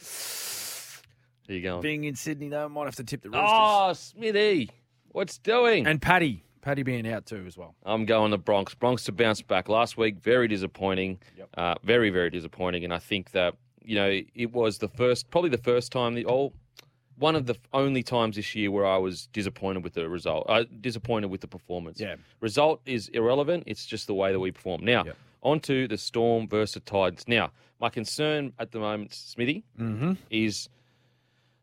There 1.52 1.58
you 1.58 1.62
go. 1.62 1.80
Being 1.80 2.04
in 2.04 2.14
Sydney, 2.16 2.48
though, 2.48 2.68
might 2.68 2.84
have 2.86 2.96
to 2.96 3.04
tip 3.04 3.22
the 3.22 3.28
Roosters. 3.30 3.48
Oh, 3.52 3.92
Smithy, 3.92 4.70
what's 5.08 5.38
doing? 5.38 5.86
And 5.86 6.00
Paddy, 6.00 6.42
Paddy 6.62 6.82
being 6.82 7.06
out 7.10 7.26
too 7.26 7.44
as 7.46 7.56
well. 7.58 7.74
I'm 7.84 8.06
going 8.06 8.30
the 8.30 8.38
Bronx. 8.38 8.74
Bronx 8.74 9.04
to 9.04 9.12
bounce 9.12 9.42
back 9.42 9.68
last 9.68 9.96
week. 9.98 10.18
Very 10.20 10.48
disappointing. 10.48 11.18
Yep. 11.36 11.48
Uh, 11.56 11.74
very, 11.84 12.10
very 12.10 12.30
disappointing. 12.30 12.84
And 12.84 12.92
I 12.94 12.98
think 12.98 13.32
that, 13.32 13.54
you 13.84 13.96
know, 13.96 14.20
it 14.34 14.52
was 14.52 14.78
the 14.78 14.88
first, 14.88 15.30
probably 15.30 15.50
the 15.50 15.58
first 15.58 15.92
time, 15.92 16.14
the 16.14 16.24
oh, 16.26 16.52
one 17.18 17.36
of 17.36 17.46
the 17.46 17.56
only 17.74 18.02
times 18.02 18.36
this 18.36 18.54
year 18.54 18.70
where 18.70 18.86
I 18.86 18.96
was 18.96 19.26
disappointed 19.32 19.84
with 19.84 19.92
the 19.92 20.08
result, 20.08 20.46
uh, 20.48 20.64
disappointed 20.80 21.28
with 21.30 21.42
the 21.42 21.48
performance. 21.48 22.00
Yeah. 22.00 22.14
Result 22.40 22.80
is 22.86 23.08
irrelevant. 23.08 23.64
It's 23.66 23.84
just 23.84 24.06
the 24.06 24.14
way 24.14 24.32
that 24.32 24.40
we 24.40 24.50
perform. 24.52 24.82
Now, 24.84 25.04
Yep. 25.04 25.16
on 25.42 25.60
to 25.60 25.86
the 25.86 25.98
Storm 25.98 26.48
versus 26.48 26.80
Tides. 26.86 27.28
Now, 27.28 27.50
my 27.80 27.90
concern 27.90 28.52
at 28.58 28.70
the 28.72 28.78
moment, 28.78 29.12
Smithy, 29.12 29.64
Mm-hmm. 29.78 30.12
is 30.30 30.68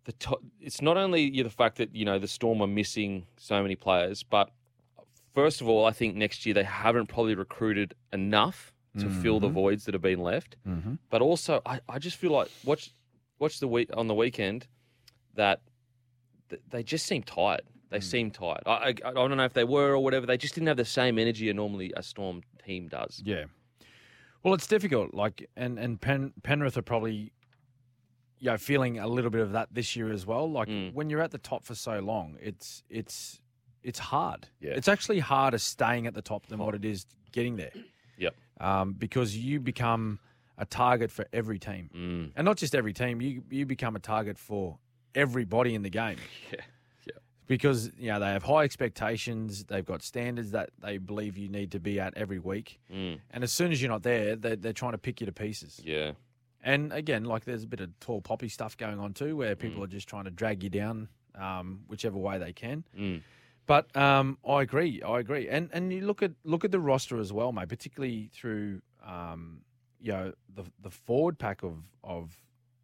the 0.10 0.14
to- 0.26 0.40
it's 0.60 0.82
not 0.82 0.98
only 0.98 1.30
the 1.44 1.50
fact 1.50 1.78
that 1.78 1.96
you 1.96 2.06
know 2.06 2.18
the 2.20 2.28
Storm 2.28 2.62
are 2.62 2.68
missing 2.68 3.26
so 3.38 3.62
many 3.62 3.76
players, 3.76 4.24
but 4.24 4.50
first 5.34 5.62
of 5.62 5.68
all, 5.70 5.86
I 5.86 5.92
think 5.92 6.16
next 6.16 6.46
year 6.46 6.54
they 6.56 6.64
haven't 6.64 7.08
probably 7.08 7.36
recruited 7.36 7.94
enough 8.12 8.74
to 8.98 9.08
fill 9.22 9.40
the 9.40 9.48
voids 9.48 9.86
that 9.86 9.94
have 9.94 10.02
been 10.02 10.20
left. 10.20 10.58
Mm-hmm. 10.68 10.96
But 11.10 11.22
also, 11.22 11.62
I, 11.66 11.80
I 11.88 12.00
just 12.00 12.18
feel 12.18 12.32
like 12.32 12.50
watch 12.66 12.92
watch 13.38 13.60
the 13.60 13.68
week 13.68 13.90
on 13.96 14.08
the 14.08 14.16
weekend 14.16 14.68
that 15.36 15.62
th- 16.50 16.62
they 16.70 16.84
just 16.84 17.06
seem 17.06 17.24
tired. 17.24 17.62
They 17.92 18.00
seem 18.02 18.30
tired. 18.32 18.64
I, 18.66 18.72
I 18.72 18.94
I 19.10 19.14
don't 19.14 19.38
know 19.38 19.46
if 19.46 19.54
they 19.54 19.64
were 19.64 19.92
or 19.94 20.00
whatever. 20.04 20.26
They 20.26 20.38
just 20.38 20.54
didn't 20.56 20.68
have 20.68 20.78
the 20.78 20.86
same 20.86 21.18
energy 21.20 21.50
a 21.50 21.54
normally 21.54 21.94
a 21.96 22.04
Storm 22.04 22.42
team 22.66 22.88
does. 22.88 23.22
Yeah. 23.24 23.46
Well, 24.44 24.54
it's 24.54 24.68
difficult. 24.68 25.14
Like, 25.14 25.48
and 25.56 25.78
and 25.80 26.02
Pen, 26.02 26.34
Penrith 26.44 26.78
are 26.78 26.82
probably, 26.82 27.32
you 28.40 28.50
know, 28.50 28.58
feeling 28.58 29.00
a 29.00 29.08
little 29.08 29.30
bit 29.32 29.42
of 29.42 29.52
that 29.52 29.68
this 29.72 29.96
year 29.96 30.12
as 30.12 30.26
well. 30.26 30.50
Like 30.50 30.68
Mm. 30.70 30.94
when 30.94 31.10
you're 31.10 31.22
at 31.22 31.32
the 31.32 31.38
top 31.38 31.64
for 31.66 31.76
so 31.76 32.00
long, 32.00 32.38
it's 32.42 32.84
it's 32.90 33.42
it's 33.84 34.00
hard. 34.00 34.48
Yeah. 34.60 34.72
It's 34.72 34.88
actually 34.88 35.20
harder 35.20 35.58
staying 35.58 36.08
at 36.08 36.14
the 36.14 36.22
top 36.22 36.48
than 36.48 36.60
what 36.60 36.76
it 36.76 36.84
is 36.86 37.06
getting 37.32 37.56
there. 37.58 37.72
Yep. 38.18 38.36
Um, 38.60 38.92
because 38.94 39.38
you 39.38 39.62
become 39.62 40.20
a 40.58 40.66
target 40.66 41.10
for 41.10 41.26
every 41.32 41.58
team, 41.58 41.90
Mm. 41.96 42.32
and 42.36 42.44
not 42.44 42.58
just 42.58 42.76
every 42.76 42.92
team. 42.92 43.22
You 43.22 43.44
you 43.50 43.66
become 43.66 43.96
a 43.96 44.00
target 44.00 44.38
for 44.38 44.78
everybody 45.16 45.74
in 45.74 45.84
the 45.84 45.90
game. 45.90 46.18
Yeah. 46.52 46.60
Yeah. 47.08 47.14
because 47.48 47.92
you 47.98 48.10
know 48.12 48.20
they 48.20 48.32
have 48.34 48.44
high 48.44 48.64
expectations. 48.66 49.64
They've 49.64 49.86
got 49.86 50.02
standards 50.04 50.52
that 50.52 50.72
they 50.82 50.98
believe 50.98 51.38
you 51.38 51.48
need 51.48 51.72
to 51.72 51.80
be 51.80 51.98
at 52.00 52.14
every 52.18 52.40
week, 52.40 52.80
Mm. 52.94 53.20
and 53.32 53.44
as 53.44 53.52
soon 53.54 53.72
as 53.72 53.82
you're 53.82 53.90
not 53.92 54.04
there, 54.04 54.36
they're, 54.36 54.58
they're 54.58 54.74
trying 54.74 54.92
to 54.92 54.98
pick 54.98 55.22
you 55.22 55.26
to 55.26 55.32
pieces. 55.32 55.80
Yeah. 55.84 56.12
And 56.64 56.92
again, 56.92 57.24
like 57.24 57.46
there's 57.46 57.64
a 57.64 57.68
bit 57.68 57.80
of 57.80 57.98
tall 58.00 58.22
poppy 58.22 58.50
stuff 58.50 58.76
going 58.76 59.00
on 59.00 59.14
too, 59.14 59.36
where 59.38 59.56
Mm. 59.56 59.60
people 59.60 59.84
are 59.84 59.88
just 59.88 60.08
trying 60.10 60.26
to 60.26 60.32
drag 60.32 60.64
you 60.64 60.70
down, 60.70 61.08
um, 61.36 61.82
whichever 61.88 62.18
way 62.18 62.38
they 62.38 62.52
can. 62.54 62.84
Mm. 62.98 63.22
But 63.66 63.96
um, 63.96 64.38
I 64.48 64.62
agree, 64.64 65.02
I 65.02 65.20
agree, 65.20 65.48
and 65.48 65.70
and 65.72 65.94
you 65.94 66.02
look 66.02 66.22
at 66.24 66.32
look 66.44 66.66
at 66.66 66.72
the 66.72 66.80
roster 66.80 67.20
as 67.20 67.32
well, 67.32 67.52
mate. 67.52 67.70
Particularly 67.70 68.30
through 68.34 68.82
um, 69.06 69.62
you 70.02 70.12
know 70.12 70.34
the 70.54 70.64
the 70.82 70.90
forward 70.90 71.38
pack 71.38 71.64
of 71.64 71.78
of 72.04 72.36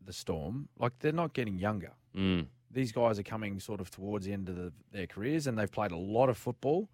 the 0.06 0.14
Storm, 0.14 0.70
like 0.78 0.94
they're 1.00 1.12
not 1.12 1.34
getting 1.34 1.58
younger. 1.58 1.92
Mm. 2.16 2.46
These 2.72 2.92
guys 2.92 3.18
are 3.20 3.24
coming 3.24 3.60
sort 3.60 3.82
of 3.82 3.90
towards 3.90 4.26
the 4.26 4.34
end 4.34 4.48
of 4.50 4.56
the, 4.56 4.72
their 4.92 5.08
careers, 5.08 5.48
and 5.48 5.58
they've 5.58 5.72
played 5.72 5.92
a 5.92 5.98
lot 5.98 6.30
of 6.30 6.38
football. 6.38 6.90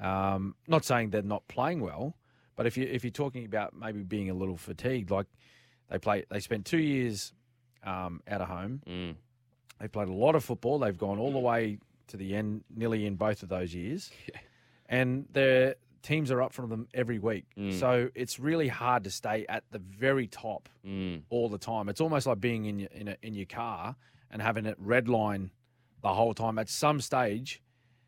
Um, 0.00 0.54
not 0.68 0.84
saying 0.84 1.10
they're 1.10 1.22
not 1.22 1.48
playing 1.48 1.80
well, 1.80 2.16
but 2.54 2.66
if 2.66 2.76
you 2.76 2.84
if 2.84 3.02
you're 3.02 3.10
talking 3.10 3.44
about 3.44 3.74
maybe 3.74 4.02
being 4.02 4.30
a 4.30 4.34
little 4.34 4.56
fatigued, 4.56 5.10
like 5.10 5.26
they 5.90 5.98
play, 5.98 6.24
they 6.30 6.40
spent 6.40 6.66
two 6.66 6.78
years 6.78 7.32
um, 7.84 8.20
out 8.28 8.40
of 8.40 8.48
home. 8.48 8.82
Mm. 8.88 9.14
They 9.80 9.88
played 9.88 10.08
a 10.08 10.12
lot 10.12 10.34
of 10.34 10.44
football. 10.44 10.78
They've 10.78 10.96
gone 10.96 11.18
all 11.18 11.32
the 11.32 11.38
way 11.38 11.78
to 12.08 12.16
the 12.16 12.34
end, 12.34 12.64
nearly 12.74 13.06
in 13.06 13.16
both 13.16 13.42
of 13.42 13.48
those 13.48 13.74
years, 13.74 14.10
and 14.88 15.26
their 15.32 15.74
teams 16.02 16.30
are 16.30 16.40
up 16.40 16.52
from 16.52 16.68
them 16.70 16.86
every 16.94 17.18
week. 17.18 17.46
Mm. 17.58 17.72
So 17.78 18.08
it's 18.14 18.38
really 18.38 18.68
hard 18.68 19.02
to 19.04 19.10
stay 19.10 19.44
at 19.48 19.64
the 19.72 19.78
very 19.80 20.26
top 20.28 20.68
Mm. 20.86 21.22
all 21.30 21.48
the 21.48 21.58
time. 21.58 21.88
It's 21.88 22.00
almost 22.00 22.26
like 22.28 22.40
being 22.40 22.66
in 22.66 22.78
your 22.78 22.88
in, 22.92 23.08
a, 23.08 23.16
in 23.22 23.34
your 23.34 23.46
car 23.46 23.96
and 24.30 24.40
having 24.40 24.66
it 24.66 24.76
red 24.78 25.08
line 25.08 25.50
the 26.02 26.14
whole 26.14 26.32
time. 26.32 26.58
At 26.60 26.68
some 26.68 27.00
stage, 27.00 27.60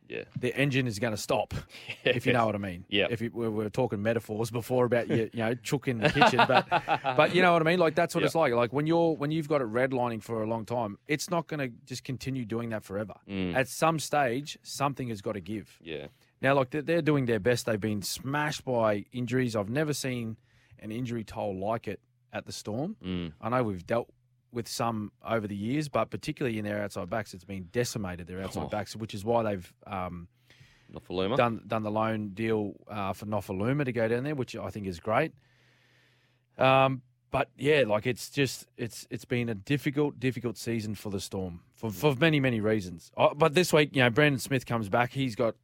Yeah. 0.08 0.24
the 0.38 0.54
engine 0.56 0.86
is 0.86 0.98
going 0.98 1.12
to 1.12 1.20
stop, 1.20 1.54
if 2.04 2.26
you 2.26 2.32
know 2.32 2.46
what 2.46 2.54
I 2.54 2.58
mean. 2.58 2.84
Yeah. 2.88 3.06
If 3.10 3.20
you, 3.20 3.30
we 3.32 3.48
were 3.48 3.70
talking 3.70 4.02
metaphors 4.02 4.50
before 4.50 4.84
about 4.84 5.08
you, 5.08 5.30
you 5.32 5.40
know, 5.40 5.54
chook 5.54 5.88
in 5.88 5.98
the 5.98 6.10
kitchen, 6.10 6.40
but 6.48 6.66
but 7.16 7.34
you 7.34 7.42
know 7.42 7.52
what 7.52 7.62
I 7.62 7.64
mean. 7.64 7.78
Like 7.78 7.94
that's 7.94 8.14
what 8.14 8.24
it's 8.24 8.34
like. 8.34 8.52
Like 8.52 8.72
when 8.72 8.86
you're 8.86 9.14
when 9.16 9.30
you've 9.30 9.48
got 9.48 9.60
it 9.60 9.70
redlining 9.70 10.22
for 10.22 10.42
a 10.42 10.46
long 10.46 10.64
time, 10.64 10.98
it's 11.06 11.30
not 11.30 11.46
going 11.46 11.60
to 11.60 11.76
just 11.86 12.04
continue 12.04 12.44
doing 12.44 12.70
that 12.70 12.84
forever. 12.84 13.14
Mm. 13.28 13.54
At 13.54 13.68
some 13.68 13.98
stage, 13.98 14.58
something 14.62 15.08
has 15.08 15.20
got 15.20 15.32
to 15.32 15.40
give. 15.40 15.78
Yeah. 15.82 16.06
Now, 16.40 16.54
like 16.54 16.70
they're, 16.70 16.82
they're 16.82 17.02
doing 17.02 17.26
their 17.26 17.40
best. 17.40 17.66
They've 17.66 17.80
been 17.80 18.02
smashed 18.02 18.64
by 18.64 19.04
injuries. 19.12 19.56
I've 19.56 19.68
never 19.70 19.92
seen 19.92 20.36
an 20.78 20.92
injury 20.92 21.24
toll 21.24 21.58
like 21.58 21.88
it 21.88 22.00
at 22.32 22.46
the 22.46 22.52
Storm. 22.52 22.96
Mm. 23.04 23.32
I 23.40 23.48
know 23.48 23.62
we've 23.62 23.86
dealt 23.86 24.10
with 24.52 24.66
some 24.68 25.12
over 25.26 25.46
the 25.46 25.56
years, 25.56 25.88
but 25.88 26.10
particularly 26.10 26.58
in 26.58 26.64
their 26.64 26.82
outside 26.82 27.10
backs, 27.10 27.34
it's 27.34 27.44
been 27.44 27.68
decimated. 27.72 28.26
Their 28.26 28.40
outside 28.42 28.64
Oh. 28.64 28.68
backs, 28.68 28.96
which 28.96 29.14
is 29.14 29.24
why 29.24 29.42
they've 29.42 29.72
um, 29.86 30.28
done 31.36 31.62
done 31.66 31.82
the 31.82 31.90
loan 31.90 32.30
deal 32.30 32.74
uh, 32.88 33.12
for 33.12 33.26
Nofoaluma 33.26 33.84
to 33.84 33.92
go 33.92 34.08
down 34.08 34.24
there, 34.24 34.34
which 34.34 34.56
I 34.56 34.70
think 34.70 34.86
is 34.86 35.00
great. 35.00 35.32
Um, 36.56 37.02
but 37.30 37.50
yeah, 37.56 37.84
like 37.86 38.06
it's 38.06 38.30
just 38.30 38.66
it's 38.76 39.06
it's 39.10 39.24
been 39.26 39.48
a 39.48 39.54
difficult, 39.54 40.18
difficult 40.18 40.56
season 40.56 40.94
for 40.94 41.10
the 41.10 41.20
Storm 41.20 41.60
for 41.74 41.90
for 41.90 42.14
many 42.14 42.40
many 42.40 42.60
reasons. 42.60 43.12
Uh, 43.16 43.34
but 43.34 43.54
this 43.54 43.72
week, 43.72 43.90
you 43.94 44.02
know, 44.02 44.10
Brandon 44.10 44.38
Smith 44.38 44.64
comes 44.64 44.88
back. 44.88 45.12
He's 45.12 45.36
got 45.36 45.54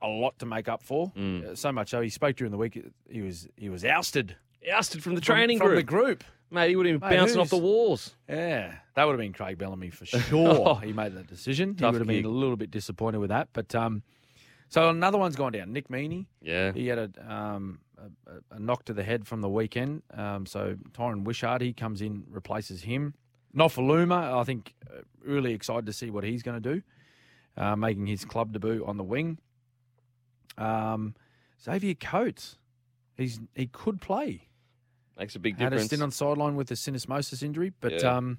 a 0.00 0.06
lot 0.08 0.38
to 0.38 0.46
make 0.46 0.68
up 0.68 0.82
for. 0.82 1.10
Mm. 1.16 1.44
Uh, 1.44 1.54
so 1.56 1.72
much 1.72 1.90
so 1.90 2.00
he 2.00 2.08
spoke 2.10 2.36
during 2.36 2.52
the 2.52 2.58
week. 2.58 2.80
He 3.10 3.22
was 3.22 3.48
he 3.56 3.68
was 3.68 3.84
ousted 3.84 4.36
Ousted 4.72 5.02
from 5.02 5.14
the 5.14 5.20
from- 5.20 5.34
training 5.34 5.58
from, 5.58 5.68
group. 5.68 5.76
the 5.78 5.82
group. 5.82 6.24
Mate, 6.50 6.68
he 6.68 6.76
would 6.76 6.86
have 6.86 7.00
been 7.00 7.08
Mate, 7.10 7.16
bouncing 7.16 7.40
off 7.40 7.50
the 7.50 7.56
walls. 7.58 8.14
Yeah, 8.28 8.74
that 8.94 9.04
would 9.04 9.12
have 9.12 9.18
been 9.18 9.32
Craig 9.32 9.58
Bellamy 9.58 9.90
for 9.90 10.06
sure. 10.06 10.80
he 10.82 10.92
made 10.92 11.14
that 11.14 11.26
decision. 11.26 11.74
he 11.78 11.84
would 11.84 11.94
have 11.94 12.06
been 12.06 12.24
a 12.24 12.28
little 12.28 12.56
bit 12.56 12.70
disappointed 12.70 13.18
with 13.18 13.30
that. 13.30 13.48
But 13.52 13.74
um, 13.74 14.02
so 14.68 14.88
another 14.88 15.18
one's 15.18 15.34
gone 15.36 15.52
down. 15.52 15.72
Nick 15.72 15.88
Meaney. 15.88 16.26
Yeah. 16.40 16.72
He 16.72 16.86
had 16.86 16.98
a, 16.98 17.10
um, 17.34 17.80
a, 17.98 18.30
a- 18.30 18.56
a 18.56 18.58
knock 18.60 18.84
to 18.84 18.92
the 18.92 19.02
head 19.02 19.26
from 19.26 19.40
the 19.40 19.48
weekend. 19.48 20.02
Um, 20.12 20.46
so 20.46 20.76
Tyran 20.92 21.24
Wishart, 21.24 21.60
he 21.60 21.72
comes 21.72 22.00
in, 22.00 22.24
replaces 22.30 22.82
him. 22.82 23.14
Nofoaluma, 23.56 24.38
I 24.40 24.44
think, 24.44 24.74
uh, 24.88 25.00
really 25.24 25.54
excited 25.54 25.86
to 25.86 25.92
see 25.92 26.10
what 26.10 26.22
he's 26.24 26.42
going 26.42 26.60
to 26.62 26.74
do, 26.74 26.82
uh, 27.56 27.74
making 27.76 28.06
his 28.06 28.24
club 28.24 28.52
debut 28.52 28.84
on 28.86 28.96
the 28.96 29.04
wing. 29.04 29.38
Um, 30.58 31.14
Xavier 31.62 31.94
Coates, 31.94 32.58
he's 33.16 33.40
he 33.54 33.66
could 33.66 34.00
play. 34.00 34.48
Makes 35.18 35.36
a 35.36 35.38
big 35.38 35.56
Had 35.58 35.68
a 35.68 35.70
difference. 35.70 35.86
stint 35.86 36.02
on 36.02 36.10
sideline 36.10 36.56
with 36.56 36.70
a 36.70 36.74
syndesmosis 36.74 37.42
injury, 37.42 37.72
but 37.80 37.92
Yeah. 38.02 38.16
um, 38.16 38.38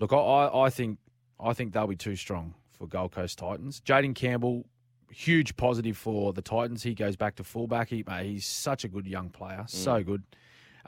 look, 0.00 0.12
I, 0.12 0.50
I, 0.52 0.70
think 0.70 0.98
I 1.38 1.52
think 1.52 1.72
they'll 1.74 1.86
be 1.86 1.96
too 1.96 2.16
strong 2.16 2.54
for 2.72 2.86
Gold 2.86 3.12
Coast 3.12 3.38
Titans. 3.38 3.80
Jayden 3.82 4.14
Campbell, 4.14 4.64
huge 5.10 5.56
positive 5.56 5.96
for 5.96 6.32
the 6.32 6.40
Titans. 6.42 6.82
He 6.82 6.94
goes 6.94 7.16
back 7.16 7.34
to 7.36 7.44
fullback. 7.44 7.88
He, 7.90 8.02
mate, 8.06 8.24
he's 8.26 8.46
such 8.46 8.84
a 8.84 8.88
good 8.88 9.06
young 9.06 9.28
player, 9.30 9.64
so 9.68 10.02
Mm. 10.02 10.06
good. 10.06 10.22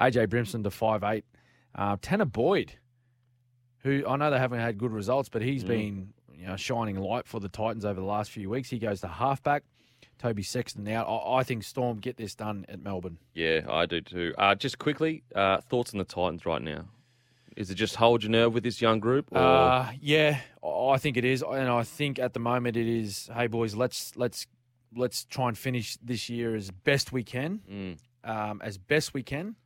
AJ 0.00 0.26
Brimson 0.29 0.62
to 0.65 0.71
five 0.71 1.05
eight. 1.05 1.25
Uh, 1.75 1.97
Tanah 1.99 2.31
Boyd, 2.33 2.73
who 3.81 4.05
I 4.09 4.17
know 4.17 4.31
they 4.31 4.38
haven't 4.38 4.61
had 4.61 4.79
good 4.79 4.93
results, 4.93 5.29
but 5.29 5.43
he's 5.43 5.62
Mm. 5.65 5.69
been 5.69 6.12
you 6.35 6.47
know 6.47 6.57
shining 6.57 6.97
light 6.99 7.26
for 7.26 7.38
the 7.41 7.49
Titans 7.49 7.85
over 7.85 8.00
the 8.00 8.07
last 8.07 8.31
few 8.31 8.49
weeks. 8.50 8.71
He 8.71 8.79
goes 8.79 9.00
to 9.03 9.09
halfback. 9.09 9.62
Toby 10.19 10.43
Sexton 10.43 10.87
out. 10.88 11.07
I, 11.07 11.38
I 11.38 11.43
think 11.43 11.62
Storm 11.62 11.99
get 11.99 12.17
this 12.17 12.35
done 12.35 12.65
at 12.69 12.81
Melbourne. 12.83 13.19
Yeah, 13.35 13.61
I 13.69 13.87
do 13.87 14.00
too. 14.00 14.35
Uh, 14.38 14.55
just 14.55 14.79
quickly, 14.79 15.23
uh, 15.35 15.61
thoughts 15.61 15.93
on 15.93 15.99
the 15.99 16.05
Titans 16.05 16.47
right 16.47 16.62
now? 16.62 16.87
Is 17.57 17.71
it 17.71 17.75
just 17.76 17.97
hold 17.97 18.23
your 18.23 18.31
nerve 18.31 18.53
with 18.53 18.62
this 18.65 18.83
young 18.83 19.00
group? 19.00 19.29
Or... 19.33 19.38
Uh, 19.38 19.93
yeah, 20.00 20.41
I 20.62 20.69
I 20.69 20.99
think 20.99 21.17
it 21.17 21.25
is, 21.25 21.43
and 21.43 21.69
I 21.69 21.83
think 21.83 22.19
at 22.19 22.33
the 22.35 22.41
moment 22.41 22.76
it 22.76 22.87
is. 22.87 23.29
Hey 23.35 23.47
boys, 23.47 23.75
let's 23.75 24.15
let's 24.17 24.47
let's 24.95 25.25
try 25.25 25.49
and 25.49 25.57
finish 25.59 25.97
this 26.03 26.29
year 26.29 26.55
as 26.55 26.71
best 26.71 27.12
we 27.12 27.23
can, 27.25 27.61
Mm. 27.71 27.99
um, 28.31 28.61
as 28.62 28.79
best 28.79 29.12
we 29.15 29.23
can, 29.23 29.57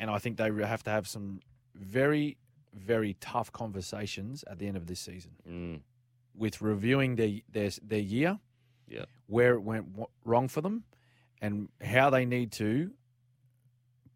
and 0.00 0.10
I 0.10 0.18
think 0.18 0.36
they 0.38 0.50
have 0.64 0.82
to 0.84 0.90
have 0.90 1.06
some 1.08 1.40
very 1.74 2.36
very 2.74 3.14
tough 3.20 3.50
conversations 3.52 4.44
at 4.50 4.58
the 4.58 4.66
end 4.68 4.76
of 4.76 4.86
this 4.86 5.00
season 5.00 5.32
Mm. 5.48 5.80
with 6.34 6.60
reviewing 6.62 7.16
their 7.16 7.40
their 7.50 7.70
their 7.82 7.98
year, 8.00 8.38
Yeah. 8.88 9.04
where 9.26 9.54
it 9.54 9.60
went 9.62 9.90
w- 9.92 10.08
wrong 10.24 10.48
for 10.48 10.60
them, 10.60 10.84
and 11.40 11.68
how 11.82 12.10
they 12.10 12.24
need 12.24 12.52
to 12.52 12.90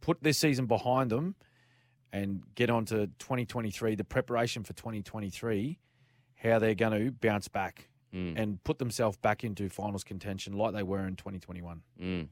put 0.00 0.23
this 0.23 0.38
season 0.38 0.67
behind 0.67 1.11
them 1.11 1.35
and 2.12 2.43
get 2.55 2.69
on 2.71 2.85
to 2.87 3.07
2023, 3.19 3.95
the 3.95 4.05
preparation 4.05 4.64
for 4.64 4.73
2023, 4.73 5.79
how 6.37 6.59
they're 6.59 6.75
going 6.75 7.05
to 7.07 7.11
bounce 7.12 7.49
back 7.49 7.88
Mm. 8.12 8.38
and 8.38 8.62
put 8.62 8.79
themselves 8.79 9.17
back 9.17 9.43
into 9.43 9.71
finals 9.71 10.05
contention 10.05 10.52
like 10.52 10.75
they 10.75 10.83
were 10.83 11.07
in 11.07 11.17
2021. 11.17 11.81
Mm. 11.99 12.29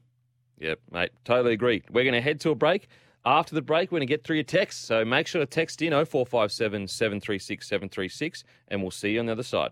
Yep, 0.59 0.79
mate. 0.91 1.09
Totally 1.23 1.53
agree. 1.53 1.81
We're 1.89 2.03
going 2.03 2.13
to 2.13 2.21
head 2.21 2.39
to 2.41 2.51
a 2.51 2.55
break. 2.55 2.87
After 3.25 3.55
the 3.55 3.63
break, 3.63 3.91
we're 3.91 3.97
going 3.97 4.07
to 4.07 4.11
get 4.13 4.23
through 4.23 4.35
your 4.35 4.43
texts. 4.43 4.85
So 4.85 5.03
make 5.03 5.25
sure 5.25 5.39
to 5.41 5.45
text 5.47 5.81
in 5.81 5.91
0457 5.91 6.87
736 6.87 7.67
736, 7.67 8.43
and 8.67 8.83
we'll 8.83 8.91
see 8.91 9.13
you 9.13 9.19
on 9.21 9.25
the 9.25 9.31
other 9.31 9.41
side. 9.41 9.71